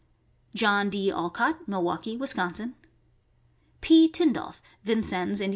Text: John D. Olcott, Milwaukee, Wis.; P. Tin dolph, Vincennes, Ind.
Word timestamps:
John 0.55 0.89
D. 0.89 1.11
Olcott, 1.13 1.67
Milwaukee, 1.67 2.17
Wis.; 2.17 2.33
P. 3.81 4.09
Tin 4.09 4.33
dolph, 4.33 4.59
Vincennes, 4.83 5.39
Ind. 5.39 5.49